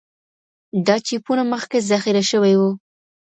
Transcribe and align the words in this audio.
دا 0.85 0.95
چېپونه 1.07 1.43
مخکې 1.53 1.77
ذخیره 1.91 2.23
شوي 2.31 2.53
وو. 2.57 2.69